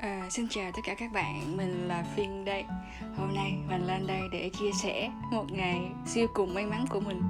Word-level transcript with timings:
À, 0.00 0.26
xin 0.30 0.48
chào 0.48 0.72
tất 0.72 0.80
cả 0.84 0.94
các 0.94 1.12
bạn, 1.12 1.56
mình 1.56 1.88
là 1.88 2.04
Phiên 2.16 2.44
đây. 2.44 2.64
Hôm 3.16 3.34
nay 3.34 3.54
mình 3.68 3.86
lên 3.86 4.06
đây 4.06 4.20
để 4.32 4.50
chia 4.60 4.72
sẻ 4.72 5.10
một 5.32 5.52
ngày 5.52 5.80
siêu 6.06 6.26
cùng 6.34 6.54
may 6.54 6.66
mắn 6.66 6.84
của 6.90 7.00
mình. 7.00 7.22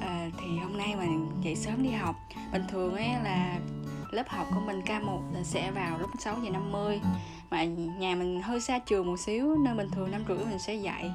À, 0.00 0.30
Thì 0.38 0.58
hôm 0.58 0.78
nay 0.78 0.94
mình 0.98 1.28
dậy 1.42 1.56
sớm 1.56 1.82
đi 1.82 1.90
học. 1.90 2.16
Bình 2.52 2.62
thường 2.68 2.94
ấy 2.94 3.08
là 3.24 3.58
lớp 4.10 4.28
học 4.28 4.46
của 4.54 4.60
mình 4.66 4.80
K1 4.80 5.32
là 5.34 5.42
sẽ 5.42 5.70
vào 5.70 5.98
lúc 5.98 6.10
6 6.18 6.36
giờ 6.44 6.50
50 6.50 7.00
Mà 7.50 7.64
nhà 7.98 8.14
mình 8.14 8.42
hơi 8.42 8.60
xa 8.60 8.78
trường 8.78 9.06
một 9.06 9.20
xíu 9.20 9.56
nên 9.56 9.76
bình 9.76 9.90
thường 9.90 10.10
năm 10.10 10.24
rưỡi 10.28 10.38
mình 10.38 10.58
sẽ 10.58 10.74
dậy 10.74 11.10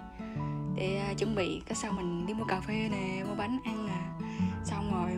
Để 0.75 1.01
à, 1.07 1.13
chuẩn 1.13 1.35
bị, 1.35 1.61
cái 1.65 1.75
sau 1.75 1.91
mình 1.91 2.25
đi 2.25 2.33
mua 2.33 2.45
cà 2.45 2.59
phê 2.59 2.89
nè, 2.91 3.23
mua 3.27 3.35
bánh 3.35 3.59
ăn 3.63 3.87
nè 3.87 4.27
Xong 4.65 4.91
rồi 4.93 5.11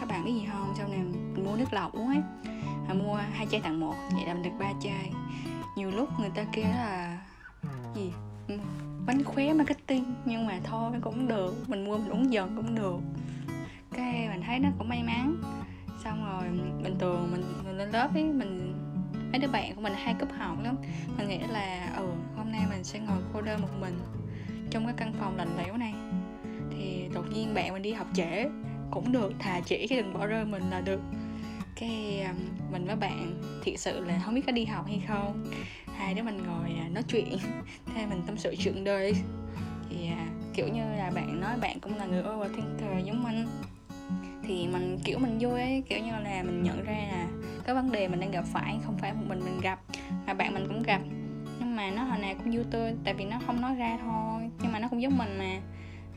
các 0.00 0.08
bạn 0.08 0.24
biết 0.24 0.32
gì 0.32 0.46
không, 0.52 0.74
sau 0.78 0.88
này 0.88 0.98
mình 0.98 1.44
mua 1.44 1.56
nước 1.56 1.72
lọc 1.72 1.92
uống 1.92 2.08
ấy 2.08 2.22
à, 2.88 2.94
mua 2.94 3.14
hai 3.14 3.46
chai 3.50 3.60
tặng 3.60 3.80
một 3.80 3.94
vậy 4.14 4.26
là 4.26 4.34
mình 4.34 4.42
được 4.42 4.50
ba 4.58 4.72
chai. 4.82 5.12
Nhiều 5.76 5.90
lúc 5.90 6.08
người 6.20 6.30
ta 6.34 6.44
kêu 6.52 6.64
là 6.64 7.18
gì? 7.94 8.12
Bánh 9.06 9.24
khóe 9.24 9.52
marketing 9.52 10.14
nhưng 10.24 10.46
mà 10.46 10.60
thôi 10.64 10.92
cũng 11.00 11.28
được. 11.28 11.68
Mình 11.68 11.84
mua 11.84 11.98
mình 11.98 12.08
uống 12.08 12.32
dần 12.32 12.56
cũng 12.56 12.74
được. 12.74 12.98
Cái 13.92 14.28
mình 14.28 14.42
thấy 14.46 14.58
nó 14.58 14.68
cũng 14.78 14.88
may 14.88 15.02
mắn. 15.02 15.36
Xong 16.04 16.24
rồi 16.24 16.48
bình 16.82 16.98
thường 16.98 17.28
mình, 17.32 17.44
mình 17.64 17.78
lên 17.78 17.90
lớp 17.90 18.14
ấy 18.14 18.24
mình 18.24 18.74
mấy 19.30 19.38
đứa 19.38 19.48
bạn 19.48 19.74
của 19.74 19.80
mình 19.80 19.92
hay 19.96 20.14
cúp 20.20 20.28
học 20.38 20.58
lắm. 20.62 20.76
Mình 21.18 21.28
nghĩ 21.28 21.38
là 21.38 21.92
ừ 21.96 22.08
hôm 22.36 22.52
nay 22.52 22.60
mình 22.70 22.84
sẽ 22.84 22.98
ngồi 22.98 23.18
cô 23.32 23.40
đơn 23.40 23.62
một 23.62 23.68
mình 23.80 23.98
trong 24.70 24.84
cái 24.86 24.94
căn 24.96 25.12
phòng 25.20 25.36
lạnh 25.36 25.56
lẽo 25.58 25.76
này. 25.76 25.94
Thì 26.70 27.08
đột 27.14 27.24
nhiên 27.34 27.54
bạn 27.54 27.72
mình 27.72 27.82
đi 27.82 27.92
học 27.92 28.06
trễ 28.14 28.46
cũng 28.90 29.12
được 29.12 29.32
thà 29.38 29.60
chỉ 29.60 29.86
chứ 29.86 29.96
đừng 29.96 30.14
bỏ 30.14 30.26
rơi 30.26 30.44
mình 30.44 30.62
là 30.70 30.80
được 30.80 31.00
cái 31.76 32.26
um, 32.28 32.72
mình 32.72 32.86
với 32.86 32.96
bạn 32.96 33.42
thiệt 33.62 33.80
sự 33.80 34.04
là 34.04 34.20
không 34.24 34.34
biết 34.34 34.42
có 34.46 34.52
đi 34.52 34.64
học 34.64 34.86
hay 34.86 35.02
không. 35.08 35.44
Hai 35.96 36.14
đứa 36.14 36.22
mình 36.22 36.42
ngồi 36.46 36.70
à, 36.80 36.88
nói 36.88 37.02
chuyện, 37.02 37.38
thế 37.94 38.06
mình 38.06 38.22
tâm 38.26 38.36
sự 38.36 38.54
chuyện 38.58 38.84
đời. 38.84 39.14
Thì 39.90 40.06
à, 40.06 40.26
kiểu 40.54 40.68
như 40.68 40.82
là 40.96 41.10
bạn 41.14 41.40
nói 41.40 41.56
bạn 41.60 41.80
cũng 41.80 41.96
là 41.96 42.06
người 42.06 42.22
overthinker 42.22 43.06
giống 43.06 43.22
mình. 43.22 43.46
Thì 44.46 44.66
mình, 44.66 44.98
kiểu 45.04 45.18
mình 45.18 45.38
vui 45.40 45.60
ấy, 45.60 45.82
kiểu 45.88 45.98
như 45.98 46.10
là 46.10 46.42
mình 46.42 46.62
nhận 46.62 46.84
ra 46.84 46.92
là 47.12 47.26
cái 47.64 47.74
vấn 47.74 47.92
đề 47.92 48.08
mình 48.08 48.20
đang 48.20 48.30
gặp 48.30 48.44
phải 48.52 48.78
không 48.84 48.98
phải 48.98 49.12
một 49.12 49.22
mình 49.26 49.40
mình 49.44 49.60
gặp, 49.60 49.80
mà 50.26 50.34
bạn 50.34 50.54
mình 50.54 50.68
cũng 50.68 50.82
gặp. 50.82 51.00
Nhưng 51.60 51.76
mà 51.76 51.90
nó 51.90 52.02
hồi 52.02 52.18
nào 52.18 52.34
cũng 52.38 52.52
vui 52.52 52.64
tươi, 52.70 52.94
tại 53.04 53.14
vì 53.14 53.24
nó 53.24 53.38
không 53.46 53.60
nói 53.60 53.74
ra 53.74 53.98
thôi, 54.02 54.50
nhưng 54.62 54.72
mà 54.72 54.78
nó 54.78 54.88
cũng 54.88 55.02
giống 55.02 55.18
mình 55.18 55.38
mà 55.38 55.60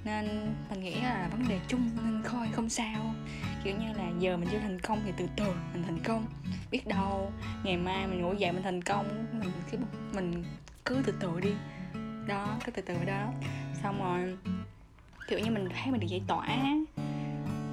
nên 0.08 0.54
mình 0.70 0.80
nghĩ 0.80 1.02
là 1.02 1.28
vấn 1.32 1.48
đề 1.48 1.60
chung 1.68 1.90
nên 2.04 2.22
coi 2.24 2.48
không 2.52 2.70
sao. 2.70 3.14
Kiểu 3.64 3.76
như 3.78 3.94
là 3.94 4.10
giờ 4.20 4.38
mình 4.38 4.50
chưa 4.52 4.60
thành 4.60 4.80
công 4.80 5.02
thì 5.06 5.12
từ 5.18 5.28
từ 5.36 5.46
mình 5.74 5.84
thành 5.84 6.00
công. 6.04 6.26
Biết 6.72 6.88
đâu, 6.88 7.32
ngày 7.64 7.78
mai 7.78 8.08
mình 8.08 8.22
ngủ 8.22 8.34
dậy 8.34 8.52
mình 8.52 8.64
thành 8.64 8.82
công, 8.82 9.26
mình 9.40 9.52
cứ 9.72 9.78
mình 10.14 10.44
cứ 10.86 11.02
từ 11.06 11.14
từ 11.20 11.40
đi. 11.40 11.52
Đó, 12.28 12.58
cứ 12.66 12.72
từ 12.72 12.82
từ 12.82 12.96
đó. 13.06 13.34
Xong 13.84 14.00
rồi, 14.00 14.38
kiểu 15.28 15.40
như 15.40 15.52
mình 15.52 15.70
thấy 15.70 15.92
mình 15.92 16.00
được 16.00 16.08
giải 16.10 16.22
tỏa 16.28 16.48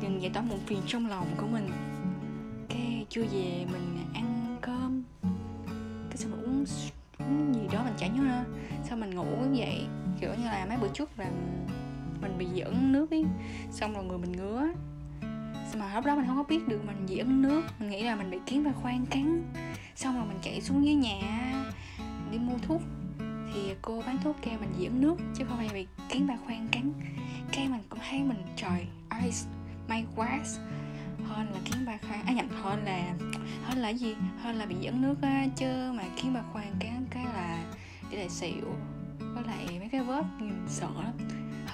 mình 0.02 0.22
giải 0.22 0.30
tỏa 0.34 0.42
một 0.42 0.58
phiền 0.66 0.80
trong 0.86 1.08
lòng 1.08 1.26
của 1.36 1.46
mình. 1.46 1.70
Cái 2.68 3.06
chưa 3.08 3.22
về 3.22 3.66
mình 3.72 3.98
ăn 4.14 4.56
cơm, 4.60 5.02
cái 6.10 6.16
xong 6.16 6.30
mình 6.30 6.42
uống 6.44 6.64
uống 7.18 7.54
gì 7.54 7.60
đó 7.72 7.82
mình 7.84 7.94
chả 7.98 8.06
nhớ 8.06 8.20
nữa. 8.22 8.44
Sau 8.84 8.98
mình 8.98 9.14
ngủ 9.14 9.26
dậy 9.52 9.86
kiểu 10.20 10.30
như 10.38 10.44
là 10.44 10.66
mấy 10.68 10.78
bữa 10.78 10.88
trước 10.88 11.18
là 11.18 11.30
mình 12.24 12.38
bị 12.38 12.46
dẫn 12.46 12.92
nước 12.92 13.10
ấy 13.10 13.24
xong 13.70 13.94
rồi 13.94 14.04
người 14.04 14.18
mình 14.18 14.32
ngứa. 14.32 14.68
Xong 15.70 15.80
mà 15.80 15.94
lúc 15.94 16.04
đó 16.04 16.16
mình 16.16 16.26
không 16.26 16.36
có 16.36 16.42
biết 16.42 16.68
được 16.68 16.80
mình 16.86 17.06
dị 17.08 17.18
ứng 17.18 17.42
nước. 17.42 17.62
Mình 17.78 17.90
nghĩ 17.90 18.02
là 18.02 18.16
mình 18.16 18.30
bị 18.30 18.38
kiến 18.46 18.64
ba 18.64 18.72
khoang 18.72 19.06
cắn. 19.06 19.42
Xong 19.96 20.16
rồi 20.16 20.24
mình 20.26 20.38
chạy 20.42 20.60
xuống 20.60 20.84
dưới 20.84 20.94
nhà, 20.94 21.52
đi 22.30 22.38
mua 22.38 22.58
thuốc. 22.62 22.82
Thì 23.54 23.74
cô 23.82 24.02
bán 24.06 24.18
thuốc 24.24 24.36
kêu 24.42 24.58
mình 24.60 24.72
dị 24.78 24.84
ứng 24.84 25.00
nước, 25.00 25.16
chứ 25.34 25.44
không 25.48 25.56
phải 25.56 25.70
bị 25.74 25.86
kiến 26.08 26.26
ba 26.26 26.34
khoang 26.46 26.68
cắn. 26.72 26.92
Cái 27.52 27.68
mình 27.68 27.80
cũng 27.88 27.98
thấy 28.10 28.22
mình, 28.22 28.42
trời, 28.56 28.86
ice, 29.22 29.38
may 29.88 30.04
quá. 30.16 30.38
Hơn 31.24 31.46
là 31.52 31.58
kiến 31.64 31.86
ba 31.86 31.98
khoang 32.08 32.22
à 32.26 32.32
nhầm 32.32 32.48
hơn 32.62 32.84
là 32.84 33.14
hơn 33.64 33.78
là 33.78 33.88
gì? 33.88 34.14
Hơn 34.42 34.56
là 34.56 34.66
bị 34.66 34.74
dẫn 34.80 35.02
nước 35.02 35.22
á, 35.22 35.46
chứ 35.56 35.92
mà 35.94 36.04
kiến 36.16 36.34
ba 36.34 36.42
khoang 36.52 36.74
cái 36.80 36.92
cái 37.10 37.24
là 37.24 37.64
để 38.10 38.18
lại 38.18 38.28
xỉu. 38.28 38.74
Với 39.18 39.44
lại 39.46 39.66
mấy 39.78 39.88
cái 39.88 40.00
vết 40.00 40.24
nhìn 40.40 40.64
sợ 40.68 40.88
lắm 41.02 41.12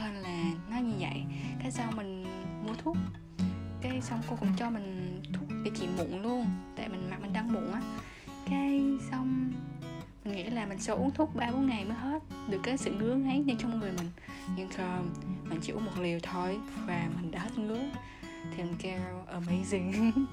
hơn 0.01 0.15
là 0.15 0.45
nó 0.71 0.77
như 0.77 0.95
vậy. 0.99 1.25
Cái 1.63 1.71
sau 1.71 1.93
mình 1.97 2.25
mua 2.67 2.75
thuốc. 2.75 2.97
Cái 3.81 4.01
xong 4.01 4.21
cô 4.31 4.37
cũng 4.37 4.57
cho 4.57 4.71
mình 4.71 5.21
thuốc 5.33 5.49
để 5.65 5.71
trị 5.75 5.89
mụn 5.97 6.23
luôn, 6.23 6.47
tại 6.77 6.89
mình 6.89 7.11
mặt 7.11 7.17
mình 7.23 7.33
đang 7.33 7.53
mụn 7.53 7.73
á. 7.73 7.81
Cái 8.51 8.83
xong 9.11 9.53
mình 10.25 10.35
nghĩ 10.35 10.45
là 10.45 10.67
mình 10.67 10.79
sẽ 10.79 10.93
uống 10.93 11.11
thuốc 11.11 11.35
ba 11.35 11.51
bốn 11.53 11.67
ngày 11.67 11.85
mới 11.85 11.97
hết 11.97 12.23
được 12.49 12.61
cái 12.63 12.79
sự 12.79 12.93
ngứa 12.93 13.15
ngáy 13.15 13.39
ngay 13.39 13.57
trong 13.59 13.81
người 13.81 13.93
mình. 13.93 14.11
Nhưng 14.57 14.69
mà 14.79 15.01
mình 15.45 15.59
chỉ 15.63 15.73
uống 15.73 15.85
một 15.85 15.99
liều 16.01 16.19
thôi 16.23 16.59
và 16.87 17.09
mình 17.17 17.31
đã 17.31 17.41
hết 17.41 17.59
ngứa. 17.59 17.83
Thì 18.57 18.63
mình 18.63 18.75
kêu, 18.79 19.01
amazing. 19.41 20.13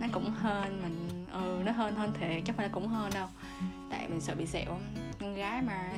Nó 0.00 0.06
cũng 0.12 0.30
hơn 0.30 0.82
mình 0.82 1.26
ừ 1.32 1.62
nó 1.64 1.72
hơn 1.72 1.94
hơn 1.94 2.12
thể 2.20 2.42
chắc 2.44 2.56
phải 2.56 2.66
là 2.66 2.72
cũng 2.74 2.88
hơn 2.88 3.10
đâu. 3.14 3.28
Tại 3.90 4.08
mình 4.08 4.20
sợ 4.20 4.34
bị 4.34 4.46
sẹo, 4.46 4.78
con 5.20 5.34
gái 5.34 5.62
mà. 5.62 5.92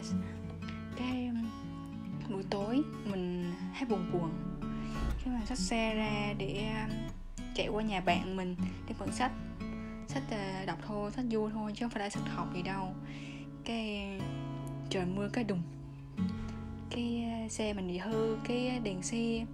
Cái 0.97 1.31
buổi 2.31 2.43
tối 2.51 2.83
mình 3.05 3.53
hay 3.73 3.85
buồn 3.85 4.13
buồn. 4.13 4.31
Cái 5.25 5.35
mà 5.35 5.41
xách 5.47 5.59
xe 5.59 5.95
ra 5.95 6.35
để 6.39 6.69
um, 6.85 6.91
chạy 7.55 7.69
qua 7.69 7.83
nhà 7.83 8.01
bạn 8.01 8.37
mình 8.37 8.57
để 8.89 8.95
mượn 8.99 9.13
sách 9.13 9.33
sách 10.09 10.23
ờ, 10.31 10.65
đọc 10.67 10.79
thôi 10.87 11.11
sách 11.11 11.25
vui 11.31 11.51
thôi 11.53 11.73
chứ 11.75 11.85
không 11.85 11.91
phải 11.91 12.03
là 12.03 12.11
sách 12.11 12.23
học 12.29 12.55
gì 12.55 12.63
đâu. 12.63 12.95
Cái 13.65 14.11
trời 14.91 15.07
mưa 15.07 15.29
cái 15.29 15.45
đùng. 15.45 15.63
Cái 16.91 17.25
ờ, 17.43 17.49
xe 17.49 17.73
mình 17.73 17.89
bị 17.89 17.99
hư, 17.99 18.37
cái 18.45 18.81
đèn 18.85 19.03
xe, 19.03 19.47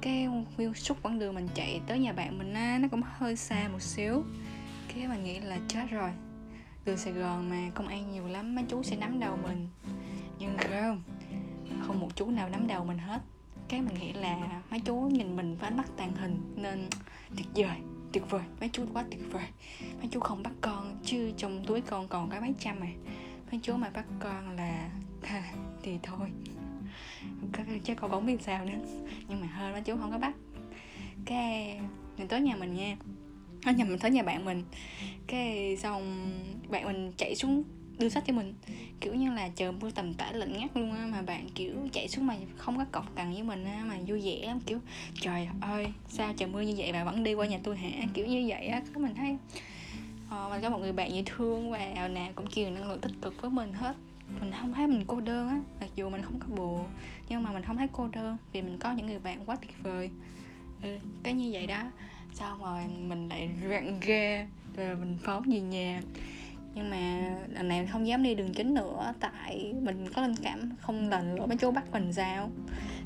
cái 0.00 0.28
view 0.56 0.74
suốt 0.74 1.02
quãng 1.02 1.18
đường 1.18 1.34
mình 1.34 1.48
chạy 1.54 1.80
tới 1.86 1.98
nhà 1.98 2.12
bạn 2.12 2.38
mình 2.38 2.54
á, 2.54 2.78
nó 2.82 2.88
cũng 2.88 3.02
hơi 3.04 3.36
xa 3.36 3.68
một 3.68 3.82
xíu. 3.82 4.24
Cái 4.94 5.08
mình 5.08 5.24
nghĩ 5.24 5.40
là 5.40 5.58
chết 5.68 5.90
rồi. 5.90 6.10
Từ 6.84 6.96
sài 6.96 7.12
gòn 7.12 7.50
mà 7.50 7.70
công 7.74 7.88
an 7.88 8.12
nhiều 8.12 8.28
lắm, 8.28 8.54
mấy 8.54 8.64
chú 8.68 8.82
sẽ 8.82 8.96
nắm 8.96 9.20
đầu 9.20 9.38
mình. 9.42 9.68
Nhưng 10.38 10.56
không 10.58 11.02
không 11.86 12.00
một 12.00 12.16
chú 12.16 12.30
nào 12.30 12.48
nắm 12.48 12.66
đầu 12.66 12.84
mình 12.84 12.98
hết. 12.98 13.22
Cái 13.68 13.80
mình 13.82 13.94
nghĩ 14.00 14.12
là 14.12 14.62
mấy 14.70 14.80
chú 14.80 14.94
nhìn 14.94 15.36
mình 15.36 15.56
với 15.56 15.68
ánh 15.68 15.76
mắt 15.76 15.86
tàn 15.96 16.16
hình 16.16 16.40
nên 16.56 16.88
tuyệt 17.36 17.46
vời 17.54 17.76
tuyệt 18.12 18.30
vời, 18.30 18.42
mấy 18.60 18.70
chú 18.72 18.84
quá 18.92 19.04
tuyệt 19.10 19.20
vời. 19.32 19.44
Mấy 19.98 20.08
chú 20.10 20.20
không 20.20 20.42
bắt 20.42 20.52
con, 20.60 20.98
chứ 21.04 21.32
trong 21.36 21.64
túi 21.64 21.80
con 21.80 22.08
còn 22.08 22.30
có 22.30 22.40
mấy 22.40 22.54
trăm 22.58 22.80
mà 22.80 22.86
mấy 23.50 23.60
chú 23.62 23.76
mà 23.76 23.90
bắt 23.90 24.04
con 24.20 24.56
là 24.56 24.90
thì 25.82 25.98
thôi. 26.02 26.28
Chứ 27.84 27.94
con 27.94 28.10
bóng 28.10 28.26
biết 28.26 28.42
sao 28.42 28.64
nữa, 28.64 28.78
nhưng 29.28 29.40
mà 29.40 29.46
hơn 29.46 29.72
mấy 29.72 29.82
chú 29.82 29.96
không 29.96 30.10
có 30.10 30.18
bắt. 30.18 30.34
Cái 31.24 31.80
mình 32.18 32.28
tới 32.28 32.40
nhà 32.40 32.56
mình 32.56 32.74
nha. 32.74 32.96
Nó 33.66 33.72
nhà 33.72 33.84
mình, 33.84 33.98
tới 33.98 34.10
nhà 34.10 34.22
bạn 34.22 34.44
mình. 34.44 34.64
Cái 35.26 35.76
xong 35.76 36.30
bạn 36.68 36.84
mình 36.84 37.12
chạy 37.16 37.34
xuống 37.34 37.64
đưa 37.98 38.08
sách 38.08 38.24
cho 38.26 38.32
mình. 38.32 38.54
Kiểu 39.00 39.14
như 39.14 39.32
là 39.34 39.48
chờ 39.48 39.72
mưa 39.72 39.90
tầm 39.90 40.14
tã 40.14 40.32
lạnh 40.32 40.52
ngắt 40.58 40.76
luôn 40.76 40.92
á 40.92 41.06
mà 41.12 41.22
bạn 41.22 41.46
kiểu 41.54 41.74
chạy 41.92 42.08
xuống 42.08 42.26
mà 42.26 42.36
không 42.56 42.76
có 42.76 42.84
cọc 42.92 43.16
cằn 43.16 43.32
với 43.32 43.42
mình 43.42 43.64
á 43.64 43.84
mà 43.88 43.98
vui 44.06 44.20
vẻ 44.20 44.46
lắm 44.46 44.60
kiểu 44.66 44.78
trời 45.20 45.48
ơi 45.60 45.92
sao 46.08 46.32
trời 46.36 46.48
mưa 46.48 46.60
như 46.60 46.74
vậy 46.76 46.92
mà 46.92 47.04
vẫn 47.04 47.24
đi 47.24 47.34
qua 47.34 47.46
nhà 47.46 47.58
tôi 47.62 47.76
hả? 47.76 47.90
Kiểu 48.14 48.26
như 48.26 48.44
vậy 48.48 48.66
á 48.66 48.82
có 48.94 49.00
mình 49.00 49.14
thấy 49.14 49.36
ờ, 50.30 50.48
mình 50.50 50.62
có 50.62 50.70
một 50.70 50.78
người 50.78 50.92
bạn 50.92 51.14
dễ 51.14 51.22
thương 51.26 51.70
và 51.70 52.08
nào 52.08 52.32
cũng 52.34 52.46
truyền 52.50 52.74
năng 52.74 52.88
lượng 52.88 53.00
tích 53.00 53.12
cực 53.22 53.42
với 53.42 53.50
mình 53.50 53.72
hết. 53.72 53.96
Mình 54.40 54.52
không 54.60 54.72
thấy 54.72 54.86
mình 54.86 55.04
cô 55.06 55.20
đơn 55.20 55.48
á 55.48 55.60
mặc 55.80 55.90
dù 55.94 56.10
mình 56.10 56.22
không 56.22 56.38
có 56.40 56.46
bồ 56.56 56.84
nhưng 57.28 57.42
mà 57.42 57.52
mình 57.52 57.62
không 57.62 57.76
thấy 57.76 57.88
cô 57.92 58.08
đơn 58.08 58.36
vì 58.52 58.62
mình 58.62 58.78
có 58.78 58.92
những 58.92 59.06
người 59.06 59.18
bạn 59.18 59.38
quá 59.46 59.56
tuyệt 59.56 59.82
vời. 59.82 60.10
Ừ, 60.82 60.98
cái 61.22 61.34
như 61.34 61.50
vậy 61.52 61.66
đó. 61.66 61.82
Xong 62.34 62.62
rồi 62.62 62.82
mình 63.08 63.28
lại 63.28 63.50
rạng 63.70 64.00
ra 64.00 64.46
rồi 64.76 64.96
mình 64.96 65.18
phóng 65.22 65.42
về 65.42 65.60
nhà 65.60 66.00
nhưng 66.74 66.90
mà 66.90 67.30
lần 67.54 67.68
này 67.68 67.86
không 67.86 68.06
dám 68.06 68.22
đi 68.22 68.34
đường 68.34 68.54
chính 68.54 68.74
nữa, 68.74 69.14
tại 69.20 69.74
mình 69.82 70.08
có 70.14 70.22
linh 70.22 70.36
cảm 70.42 70.70
không 70.80 71.08
lần 71.08 71.34
nữa 71.34 71.46
mấy 71.46 71.56
chú 71.56 71.70
bắt 71.70 71.92
mình 71.92 72.12
sao. 72.12 72.50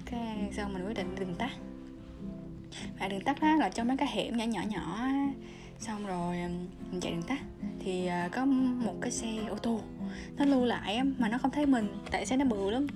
Cái 0.05 0.49
sau 0.53 0.69
mình 0.69 0.87
quyết 0.87 0.97
định 0.97 1.15
đường 1.21 1.35
tắt. 1.35 1.51
Và 3.01 3.09
đường 3.09 3.21
tắt 3.21 3.43
đó 3.43 3.55
là 3.57 3.69
trong 3.69 3.89
mấy 3.89 3.97
cái 3.97 4.09
hẻm 4.13 4.37
nhỏ 4.37 4.45
nhỏ 4.45 4.63
nhỏ 4.69 5.09
xong 5.79 6.07
rồi 6.07 6.37
mình 6.91 7.01
chạy 7.01 7.13
đường 7.13 7.23
tắt. 7.23 7.41
Thì 7.81 8.07
à, 8.07 8.29
có 8.33 8.45
một 8.45 8.95
cái 9.01 9.11
xe 9.11 9.29
ô 9.51 9.57
tô, 9.57 9.81
nó 10.37 10.45
lưu 10.45 10.65
lại 10.65 11.01
mà 11.19 11.29
nó 11.29 11.39
không 11.39 11.51
thấy 11.51 11.67
mình, 11.67 11.89
tại 12.11 12.27
xe 12.27 12.37
nó 12.37 12.45
bự 12.45 12.71
lắm. 12.71 12.87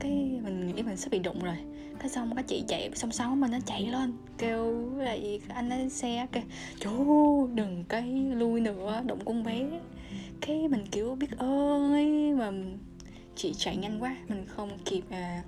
Cái 0.00 0.12
mình 0.44 0.59
nghĩ 0.80 0.86
mình 0.86 0.96
sắp 0.96 1.10
bị 1.10 1.18
đụng 1.18 1.42
rồi. 1.42 1.56
Cái 1.98 2.08
xong 2.08 2.34
cái 2.34 2.44
chị 2.44 2.64
chạy 2.68 2.90
song 2.94 3.12
song 3.12 3.40
mình 3.40 3.50
nó 3.50 3.58
chạy 3.66 3.86
lên 3.86 4.12
kêu 4.38 4.90
lại 4.96 5.40
anh 5.48 5.68
lái 5.68 5.90
xe 5.90 6.26
kêu 6.32 6.42
chú 6.80 7.46
đừng 7.54 7.84
cái 7.88 8.02
lui 8.34 8.60
nữa 8.60 9.02
đụng 9.06 9.24
con 9.24 9.44
bé. 9.44 9.66
Cái 10.40 10.68
mình 10.68 10.86
kiểu 10.90 11.14
biết 11.14 11.38
ơi, 11.38 12.32
mà 12.32 12.52
chị 13.36 13.54
chạy 13.56 13.76
nhanh 13.76 14.02
quá 14.02 14.16
mình 14.28 14.46
không 14.46 14.78
kịp 14.84 15.02
à. 15.10 15.42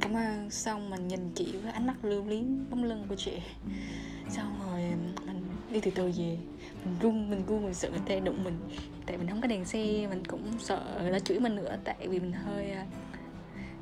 Cảm 0.00 0.14
ơn. 0.14 0.50
Xong 0.50 0.90
mình 0.90 1.08
nhìn 1.08 1.30
chị 1.34 1.52
với 1.62 1.72
ánh 1.72 1.86
mắt 1.86 2.04
lưu 2.04 2.24
luyến 2.24 2.70
bóng 2.70 2.84
lưng 2.84 3.04
của 3.08 3.16
chị. 3.16 3.32
Xong 4.30 4.52
rồi 4.66 4.82
mình 5.26 5.44
đi 5.70 5.80
từ 5.80 5.90
từ 5.90 6.04
về. 6.04 6.38
Mình 6.84 6.96
run 7.00 7.30
mình 7.30 7.42
run 7.48 7.64
mình 7.64 7.74
sợ 7.74 7.90
người 7.90 8.00
ta 8.06 8.24
đụng 8.24 8.44
mình. 8.44 8.58
Tại 9.06 9.16
mình 9.18 9.28
không 9.28 9.40
có 9.40 9.48
đèn 9.48 9.64
xe 9.64 10.06
mình 10.10 10.22
cũng 10.28 10.42
sợ 10.58 11.08
nó 11.12 11.18
chửi 11.18 11.40
mình 11.40 11.56
nữa 11.56 11.76
tại 11.84 11.96
vì 12.08 12.20
mình 12.20 12.32
hơi 12.32 12.70
à, 12.70 12.86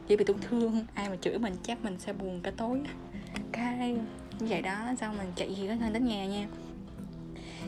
chỉ 0.06 0.12
dễ 0.12 0.16
bị 0.16 0.24
tổn 0.24 0.36
thương 0.40 0.84
ai 0.94 1.08
mà 1.08 1.16
chửi 1.16 1.38
mình 1.38 1.54
chắc 1.62 1.84
mình 1.84 1.98
sẽ 1.98 2.12
buồn 2.12 2.40
cả 2.42 2.50
tối. 2.56 2.80
Cái 3.52 3.96
như 4.40 4.46
vậy 4.48 4.62
đó 4.62 4.92
xong 5.00 5.18
mình 5.18 5.32
chạy 5.36 5.54
gì 5.54 5.68
đó 5.68 5.74
lên 5.80 5.92
đến 5.92 6.04
nhà 6.04 6.26
nha. 6.26 6.48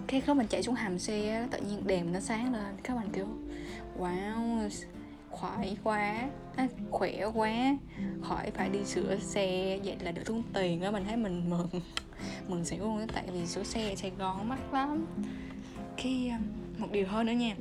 Cái 0.06 0.22
lúc 0.26 0.36
mình 0.36 0.46
chạy 0.46 0.62
xuống 0.62 0.74
hầm 0.74 0.98
xe 0.98 1.48
tự 1.50 1.58
nhiên 1.60 1.86
đèn 1.86 2.12
nó 2.12 2.20
sáng 2.20 2.52
lên. 2.52 2.76
Các 2.82 2.94
bạn 2.94 3.08
kêu 3.12 3.26
wow 3.98 4.68
khỏi 5.40 5.76
quá 5.84 6.28
à, 6.56 6.68
khỏe 6.90 7.26
quá 7.34 7.76
khỏi 8.22 8.50
phải 8.50 8.68
đi 8.68 8.84
sửa 8.84 9.16
xe. 9.16 9.78
Vậy 9.84 9.96
là 10.00 10.12
được 10.12 10.22
tốn 10.26 10.42
tiền 10.54 10.80
á 10.80 10.90
mình 10.90 11.04
thấy 11.04 11.16
mình 11.16 11.50
mừng. 11.50 11.68
Mừng 12.48 12.64
xỉu 12.64 12.78
luôn 12.78 13.06
tại 13.14 13.24
vì 13.32 13.46
sửa 13.46 13.62
xe 13.62 13.94
sài 13.96 14.12
gòn 14.18 14.48
mắc 14.48 14.74
lắm. 14.74 15.06
Khi 15.96 16.28
à, 16.28 16.40
một 16.78 16.88
điều 16.92 17.06
hơn 17.06 17.26
nữa 17.26 17.32
nha 17.32 17.54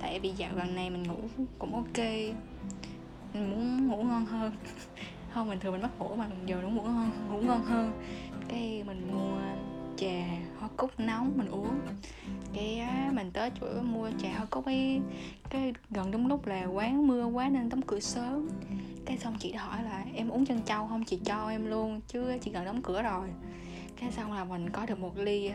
tại 0.00 0.20
vì 0.20 0.32
dạo 0.36 0.50
gần 0.56 0.74
này 0.74 0.90
mình 0.90 1.02
ngủ 1.02 1.44
cũng 1.58 1.74
ok 1.74 2.06
mình 3.34 3.50
muốn 3.50 3.88
ngủ 3.88 4.02
ngon 4.02 4.26
hơn. 4.26 4.52
Không 5.34 5.48
bình 5.50 5.60
thường 5.60 5.72
mình 5.72 5.82
mất 5.82 5.98
ngủ 5.98 6.14
mà 6.16 6.26
giờ 6.46 6.58
nó 6.62 6.68
ngủ 6.68 6.82
ngon 6.82 7.10
ngủ 7.30 7.40
ngon 7.40 7.62
hơn. 7.62 7.92
Cái 8.48 8.84
mình 8.86 9.08
mua 9.12 9.38
trà 9.96 10.24
hoa 10.58 10.68
cúc 10.76 10.90
nóng 10.98 11.32
mình 11.36 11.48
uống. 11.48 11.80
Cái 12.54 12.78
á, 12.78 13.10
mình 13.14 13.30
tới 13.30 13.50
chỗ 13.60 13.66
mua 13.82 14.10
trà 14.18 14.28
hoa 14.36 14.46
cúc 14.50 14.64
ấy 14.64 15.00
cái 15.50 15.72
gần 15.90 16.10
đúng 16.10 16.26
lúc 16.26 16.46
là 16.46 16.64
quán 16.64 17.06
mưa 17.06 17.24
quá 17.24 17.48
nên 17.48 17.68
đóng 17.68 17.82
cửa 17.82 18.00
sớm. 18.00 18.48
Cái 19.06 19.18
xong 19.18 19.36
chị 19.38 19.52
hỏi 19.52 19.82
là 19.82 20.04
em 20.14 20.28
uống 20.28 20.46
chân 20.46 20.60
trâu 20.62 20.86
không? 20.86 21.04
Chị 21.04 21.18
cho 21.24 21.48
em 21.48 21.66
luôn 21.66 22.00
chứ 22.08 22.38
chị 22.42 22.50
gần 22.50 22.64
đóng 22.64 22.82
cửa 22.82 23.02
rồi. 23.02 23.28
Cái 24.00 24.12
xong 24.12 24.32
là 24.32 24.44
mình 24.44 24.70
có 24.70 24.86
được 24.86 24.98
một 24.98 25.18
ly 25.18 25.50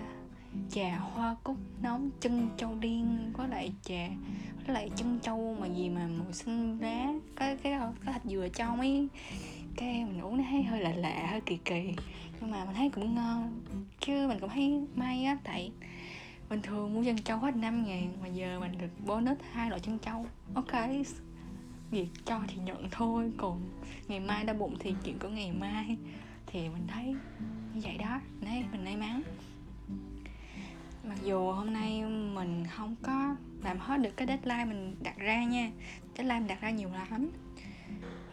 trà 0.71 0.97
hoa 0.97 1.35
cúc 1.43 1.57
nóng 1.81 2.09
chân 2.19 2.49
trâu 2.57 2.75
điên 2.75 3.31
có 3.33 3.47
lại 3.47 3.73
trà 3.83 4.07
với 4.65 4.73
lại 4.73 4.89
chân 4.95 5.19
trâu 5.23 5.57
mà 5.59 5.67
gì 5.67 5.89
mà 5.89 6.07
màu 6.07 6.31
xanh 6.31 6.77
lá. 6.81 7.13
Cái 7.35 7.57
cái 7.63 7.79
cái 8.05 8.13
thạch 8.13 8.25
dừa 8.25 8.47
trong 8.53 8.79
ấy. 8.79 9.07
Cái 9.75 10.05
mình 10.05 10.21
uống 10.21 10.37
nó 10.37 10.43
thấy 10.49 10.63
hơi 10.63 10.81
lạ 10.81 10.91
lạ, 10.95 11.27
hơi 11.31 11.41
kỳ 11.41 11.57
kỳ. 11.57 11.93
Nhưng 12.41 12.51
mà 12.51 12.65
mình 12.65 12.75
thấy 12.75 12.89
cũng 12.89 13.15
ngon. 13.15 13.61
Chứ 13.99 14.27
mình 14.27 14.39
cũng 14.39 14.49
thấy 14.49 14.81
may 14.95 15.23
á, 15.23 15.37
tại 15.43 15.71
bình 16.49 16.61
thường 16.61 16.93
mua 16.93 17.03
chân 17.03 17.17
trâu 17.17 17.37
hết 17.37 17.55
5 17.55 17.85
ngàn, 17.85 18.13
mà 18.21 18.27
giờ 18.27 18.59
mình 18.59 18.71
được 18.77 19.05
bonus 19.05 19.37
hai 19.51 19.69
loại 19.69 19.79
chân 19.79 19.99
trâu. 19.99 20.25
Ok, 20.53 20.71
việc 21.91 22.07
cho 22.25 22.41
thì 22.47 22.57
nhận 22.57 22.87
thôi. 22.91 23.31
Còn 23.37 23.61
ngày 24.07 24.19
mai 24.19 24.43
đau 24.43 24.55
bụng 24.55 24.75
thì 24.79 24.93
chuyện 25.03 25.19
của 25.19 25.29
ngày 25.29 25.51
mai. 25.51 25.97
Thì 26.47 26.69
mình 26.69 26.87
thấy 26.87 27.15
như 27.73 27.81
vậy 27.83 27.97
đó. 27.97 28.21
Đấy 28.41 28.63
mình 28.71 28.83
may 28.83 28.97
mắn 28.97 29.21
mặc 31.07 31.17
dù 31.23 31.51
hôm 31.51 31.73
nay 31.73 32.03
mình 32.35 32.65
không 32.75 32.95
có 33.01 33.35
làm 33.63 33.79
hết 33.79 33.97
được 33.97 34.17
cái 34.17 34.27
deadline 34.27 34.65
mình 34.65 34.95
đặt 35.03 35.17
ra 35.17 35.43
nha. 35.43 35.71
Deadline 36.17 36.39
mình 36.39 36.47
đặt 36.47 36.61
ra 36.61 36.69
nhiều 36.69 36.89
lắm. 37.09 37.29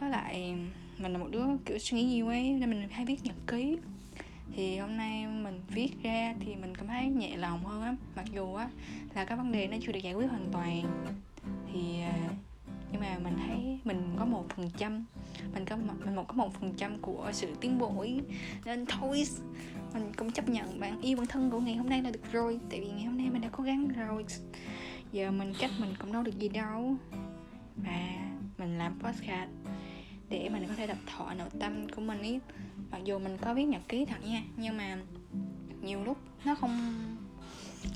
Với 0.00 0.10
lại, 0.10 0.56
mình 0.98 1.12
là 1.12 1.18
một 1.18 1.28
đứa 1.30 1.44
kiểu 1.64 1.78
suy 1.78 1.96
nghĩ 1.96 2.04
nhiều 2.04 2.28
ấy, 2.28 2.50
nên 2.50 2.70
mình 2.70 2.88
hay 2.90 3.04
viết 3.04 3.24
nhật 3.24 3.36
ký. 3.46 3.78
Thì 4.56 4.78
hôm 4.78 4.96
nay 4.96 5.26
mình 5.26 5.60
viết 5.68 6.02
ra 6.02 6.34
thì 6.40 6.56
mình 6.56 6.74
cảm 6.74 6.86
thấy 6.86 7.06
nhẹ 7.06 7.36
lòng 7.36 7.64
hơn 7.64 7.82
á. 7.82 7.94
Mặc 8.16 8.24
dù 8.34 8.54
á, 8.54 8.68
là 9.14 9.24
các 9.24 9.36
vấn 9.36 9.52
đề 9.52 9.66
nó 9.66 9.76
chưa 9.82 9.92
được 9.92 10.00
giải 10.02 10.14
quyết 10.14 10.30
hoàn 10.30 10.48
toàn. 10.52 10.82
Thì 11.72 12.00
à, 12.00 12.28
nhưng 12.92 13.00
mà 13.00 13.18
mình 13.18 13.34
thấy 13.46 13.78
mình 13.84 14.14
có 14.18 14.24
một 14.24 14.46
phần 14.56 14.70
trăm 14.76 15.04
mình 15.54 15.64
có 15.64 15.76
mình 15.76 16.16
một, 16.16 16.24
có 16.28 16.34
một 16.34 16.54
phần 16.60 16.72
trăm 16.76 16.98
của 16.98 17.30
sự 17.32 17.54
tiến 17.60 17.78
bộ 17.78 17.98
ấy. 17.98 18.20
nên 18.64 18.86
thôi, 18.86 19.24
mình 19.94 20.12
cũng 20.16 20.32
chấp 20.32 20.48
nhận 20.48 20.80
bạn 20.80 21.00
yêu 21.00 21.16
bản 21.16 21.26
thân 21.26 21.50
của 21.50 21.60
ngày 21.60 21.74
hôm 21.74 21.88
nay 21.88 22.02
là 22.02 22.10
được 22.10 22.32
rồi. 22.32 22.60
Tại 22.70 22.80
vì 22.80 22.86
ngày 22.86 23.04
hôm 23.04 23.18
nay 23.18 23.30
mình 23.30 23.42
đã 23.42 23.48
cố 23.52 23.64
gắng 23.64 23.88
rồi. 23.88 24.24
Giờ 25.12 25.30
mình 25.30 25.52
cách 25.58 25.70
mình 25.80 25.94
cũng 25.98 26.12
đâu 26.12 26.22
được 26.22 26.38
gì 26.38 26.48
đâu. 26.48 26.96
Và 27.76 28.14
mình 28.58 28.78
làm 28.78 28.98
podcast 29.00 29.50
để 30.28 30.48
mình 30.48 30.64
có 30.68 30.74
thể 30.74 30.86
đập 30.86 30.98
thọ 31.06 31.34
nội 31.34 31.48
tâm 31.60 31.88
của 31.96 32.00
mình 32.00 32.22
ý. 32.22 32.38
Mặc 32.90 33.00
dù 33.04 33.18
mình 33.18 33.38
có 33.40 33.54
viết 33.54 33.64
nhật 33.64 33.82
ký 33.88 34.04
thật 34.04 34.24
nha, 34.24 34.42
nhưng 34.56 34.76
mà 34.76 34.98
nhiều 35.82 36.04
lúc 36.04 36.18
nó 36.44 36.54
không 36.54 36.94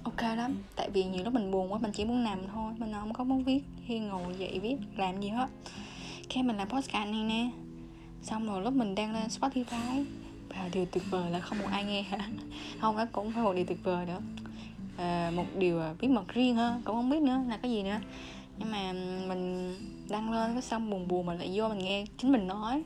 ok 0.03 0.23
lắm. 0.23 0.55
Tại 0.77 0.91
vì 0.91 1.05
nhiều 1.05 1.25
lúc 1.25 1.35
mình 1.35 1.51
buồn 1.51 1.73
quá, 1.73 1.79
mình 1.79 1.93
chỉ 1.93 2.05
muốn 2.05 2.25
nằm 2.25 2.39
thôi, 2.55 2.73
mình 2.79 2.93
không 2.93 3.13
có 3.13 3.25
muốn 3.25 3.45
viết 3.45 3.61
khi 3.87 3.99
ngồi 3.99 4.35
dậy 4.39 4.59
viết, 4.63 4.77
làm 4.97 5.21
gì 5.21 5.29
hết 5.29 5.49
cái 6.39 6.43
mình 6.43 6.57
làm 6.57 6.69
podcast 6.69 7.11
này 7.11 7.25
nè. 7.25 7.49
Xong 8.23 8.47
rồi 8.47 8.63
lúc 8.63 8.75
mình 8.75 8.95
đang 8.95 9.13
lên 9.13 9.27
spotify 9.27 10.05
và 10.49 10.69
điều 10.73 10.87
tuyệt 10.87 11.03
vời 11.11 11.31
là 11.31 11.41
không 11.41 11.59
một 11.59 11.67
ai 11.71 11.85
nghe 11.85 12.03
hả 12.03 12.19
không 12.81 12.97
đó 12.97 13.07
cũng 13.13 13.33
phải 13.33 13.43
một 13.43 13.53
điều 13.53 13.65
tuyệt 13.65 13.79
vời 13.85 14.07
nữa. 14.07 14.21
À, 14.97 15.33
một 15.35 15.45
điều 15.57 15.81
bí 16.01 16.09
mật 16.09 16.29
riêng 16.29 16.57
hơn 16.57 16.83
cũng 16.85 16.97
không 16.97 17.11
biết 17.11 17.23
nữa 17.23 17.41
là 17.49 17.57
cái 17.57 17.71
gì 17.71 17.83
nữa. 17.83 17.99
Nhưng 18.59 18.71
mà 18.71 18.93
mình 19.29 19.75
đăng 20.09 20.31
lên 20.31 20.53
cái 20.53 20.63
xong 20.63 20.91
buồn 20.91 21.09
buồn 21.09 21.27
mình 21.27 21.39
lại 21.39 21.51
vô 21.55 21.69
mình 21.69 21.79
nghe 21.79 22.05
chính 22.19 22.33
mình 22.33 22.47
nói. 22.47 22.83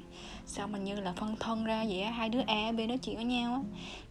Xong 0.46 0.72
mình 0.72 0.84
như 0.84 1.00
là 1.00 1.12
phân 1.12 1.36
thân 1.40 1.64
ra 1.64 1.84
vậy 1.88 2.02
á 2.02 2.10
hai 2.10 2.28
đứa 2.28 2.40
a 2.46 2.72
b 2.72 2.78
nói 2.88 2.98
chuyện 2.98 3.16
với 3.16 3.24
nhau 3.24 3.54
á. 3.54 3.60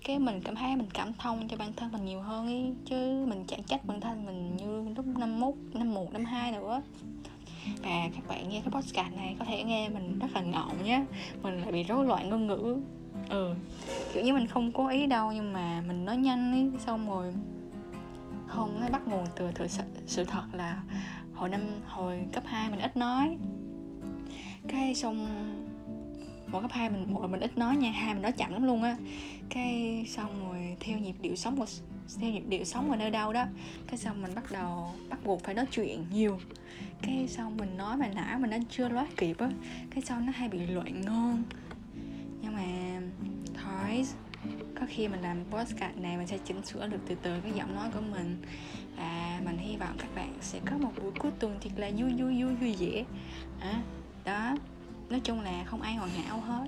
Cái 0.04 0.20
mình 0.20 0.42
cảm 0.44 0.56
thấy 0.56 0.76
mình 0.76 0.90
cảm 0.94 1.14
thông 1.14 1.48
cho 1.48 1.58
bản 1.58 1.74
thân 1.74 1.92
mình 1.92 2.06
nhiều 2.06 2.22
hơn 2.22 2.48
ý 2.48 2.74
chứ 2.86 3.26
mình 3.28 3.44
chẳng 3.48 3.64
trách 3.64 3.86
bản 3.86 4.02
thân 4.02 4.26
mình 4.26 4.58
như 4.58 4.94
lúc 4.96 5.06
năm 5.06 5.40
mốt 5.40 5.54
năm 5.74 5.94
một 5.94 6.14
năm 6.14 6.26
hai 6.26 6.52
nữa 6.52 6.82
và 7.84 8.10
các 8.16 8.28
bạn 8.28 8.50
nghe 8.50 8.62
cái 8.62 8.72
podcast 8.72 9.16
này 9.16 9.36
có 9.40 9.46
thể 9.46 9.64
nghe 9.64 9.90
mình 9.90 10.20
rất 10.20 10.28
là 10.34 10.42
ngọng 10.42 10.84
nhé 10.84 11.06
mình 11.42 11.62
lại 11.62 11.72
bị 11.72 11.84
rối 11.84 12.06
loạn 12.06 12.30
ngôn 12.30 12.48
ngữ. 12.48 12.78
Ừ 13.30 13.56
kiểu 14.14 14.24
như 14.24 14.34
mình 14.34 14.48
không 14.48 14.72
cố 14.72 14.88
ý 14.88 15.08
đâu 15.08 15.32
nhưng 15.32 15.54
mà 15.54 15.84
mình 15.88 16.06
nói 16.06 16.18
nhanh 16.18 16.52
ấy 16.52 16.80
xong 16.86 17.10
rồi 17.10 17.34
không 18.48 18.82
nó 18.82 18.88
bắt 18.92 19.08
nguồn 19.08 19.26
từ 19.36 19.52
từ 19.56 19.68
sự, 19.68 19.84
sự 20.06 20.24
thật 20.24 20.44
là 20.54 20.84
hồi 21.34 21.50
năm 21.50 21.62
hồi 21.88 22.20
cấp 22.34 22.44
2 22.46 22.70
mình 22.70 22.80
ít 22.80 22.98
nói. 22.98 23.38
Cái 24.68 24.96
xong 24.96 25.28
mỗi 26.48 26.62
cấp 26.62 26.72
hai 26.72 26.90
mình 26.90 27.14
một 27.14 27.22
là 27.22 27.28
mình 27.28 27.40
ít 27.40 27.58
nói 27.58 27.78
nha 27.78 27.92
hai 27.92 28.14
mình 28.14 28.22
nói 28.22 28.32
chậm 28.32 28.54
lắm 28.54 28.64
luôn 28.64 28.84
á. 28.84 28.98
Cái 29.50 30.04
xong 30.08 30.50
rồi 30.50 30.78
theo 30.80 31.00
nhịp 31.00 31.16
điệu 31.22 31.36
sống 31.36 31.58
của 31.58 31.66
theo 32.20 32.32
nhịp 32.32 32.44
điệu 32.48 32.64
sống 32.64 32.92
ở 32.92 32.98
nơi 32.98 33.12
đâu 33.12 33.34
đó. 33.34 33.46
Cái 33.88 33.98
xong 33.98 34.22
mình 34.22 34.36
bắt 34.36 34.52
đầu 34.52 34.92
bắt 35.10 35.20
buộc 35.24 35.44
phải 35.44 35.56
nói 35.56 35.66
chuyện 35.72 36.06
nhiều. 36.12 36.40
Cái 37.02 37.28
xong 37.28 37.58
mình 37.58 37.78
nói 37.78 37.98
mà 37.98 38.08
nãy 38.08 38.40
mình 38.40 38.50
nó 38.50 38.58
chưa 38.70 38.90
nói 38.90 39.08
kịp 39.18 39.38
á. 39.40 39.50
Cái 39.90 40.04
sau 40.04 40.22
nó 40.22 40.32
hay 40.36 40.50
bị 40.50 40.60
loạn 40.60 41.02
ngôn. 41.02 41.44
Nhưng 42.42 42.56
mà 42.56 43.00
thôi 43.54 44.06
có 44.80 44.86
khi 44.90 45.08
mình 45.08 45.22
làm 45.22 45.44
podcast 45.52 45.98
này 45.98 46.18
mình 46.18 46.28
sẽ 46.28 46.38
chỉnh 46.38 46.66
sửa 46.66 46.88
được 46.88 47.00
từ 47.08 47.16
từ 47.22 47.40
cái 47.42 47.52
giọng 47.56 47.76
nói 47.76 47.90
của 47.94 48.02
mình. 48.02 48.42
Và 48.98 49.40
mình 49.46 49.58
hy 49.58 49.78
vọng 49.78 49.96
các 49.98 50.16
bạn 50.16 50.34
sẽ 50.42 50.60
có 50.66 50.78
một 50.78 50.92
buổi 51.02 51.12
cuối 51.20 51.32
tuần 51.40 51.58
thật 51.62 51.70
là 51.78 51.92
vui 51.98 52.14
vui 52.14 52.44
vui 52.44 52.56
vui 52.56 52.76
vẻ. 52.80 53.04
À, 53.60 53.82
đó. 54.26 54.56
Nói 55.10 55.20
chung 55.20 55.42
là 55.42 55.64
không 55.66 55.82
ai 55.82 55.96
hoàn 55.96 56.10
hảo 56.10 56.40
hết 56.40 56.68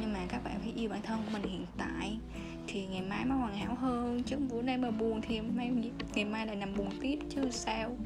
nhưng 0.00 0.12
mà 0.12 0.26
các 0.28 0.44
bạn 0.44 0.60
phải 0.60 0.72
yêu 0.76 0.88
bản 0.90 1.02
thân 1.02 1.22
của 1.24 1.30
mình 1.32 1.42
hiện 1.42 1.66
tại. 1.78 2.18
Thì 2.66 2.86
ngày 2.86 3.02
mai 3.02 3.24
mới 3.24 3.38
hoàn 3.38 3.56
hảo 3.56 3.74
hơn, 3.74 4.22
chứ 4.26 4.36
bữa 4.50 4.62
nay 4.62 4.78
mà 4.78 4.90
buồn 4.90 5.20
thì 5.22 5.40
mai 5.40 5.72
ngày 6.14 6.24
mai 6.24 6.46
lại 6.46 6.56
nằm 6.56 6.76
buồn 6.76 6.90
tiếp 7.00 7.18
chứ 7.30 7.50
sao. 7.50 7.96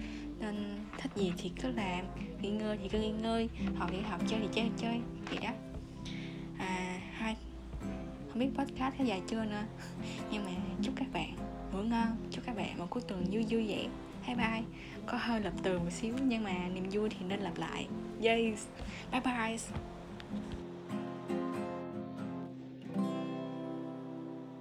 Nên 0.40 0.78
thích 0.98 1.10
gì 1.16 1.32
thì 1.38 1.50
cứ 1.62 1.68
làm, 1.68 2.04
nghỉ 2.40 2.50
ngơi 2.50 2.78
thì 2.82 2.88
cứ 2.88 3.00
nghỉ 3.00 3.10
ngơi, 3.10 3.48
học 3.76 3.90
thì 3.92 4.00
học, 4.00 4.20
chơi 4.28 4.40
thì 4.42 4.48
chơi 4.52 4.70
chơi. 4.76 5.00
Vậy 5.30 5.38
đó. 5.42 5.50
À 6.58 7.00
hai 7.12 7.36
không 8.28 8.38
biết 8.38 8.48
podcast 8.58 8.94
có 8.98 9.04
dài 9.04 9.22
chưa 9.26 9.44
nữa. 9.44 9.62
Nhưng 10.32 10.44
mà 10.44 10.50
chúc 10.82 10.94
các 10.96 11.08
bạn 11.12 11.34
ngủ 11.72 11.78
ngon, 11.78 12.16
chúc 12.30 12.44
các 12.46 12.56
bạn 12.56 12.78
một 12.78 12.86
cuối 12.90 13.02
tuần 13.08 13.24
vui 13.30 13.44
vui 13.50 13.68
vẻ. 13.68 13.86
Bye 14.26 14.36
bye. 14.36 14.62
Có 15.06 15.18
hơi 15.20 15.40
lập 15.40 15.52
từ 15.62 15.78
một 15.78 15.90
xíu, 15.90 16.14
nhưng 16.22 16.44
mà 16.44 16.68
niềm 16.74 16.88
vui 16.92 17.08
thì 17.08 17.16
nên 17.28 17.40
lặp 17.40 17.58
lại. 17.58 17.86
Yes 18.22 18.66
bye 19.12 19.20
bye. 19.20 19.58